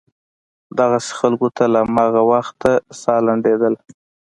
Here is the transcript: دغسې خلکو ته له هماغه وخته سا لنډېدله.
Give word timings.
دغسې 0.77 1.11
خلکو 1.19 1.47
ته 1.57 1.63
له 1.73 1.79
هماغه 1.85 2.21
وخته 2.31 2.71
سا 3.01 3.15
لنډېدله. 3.25 3.79